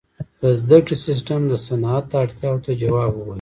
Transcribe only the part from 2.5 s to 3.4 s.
ته ځواب وویل.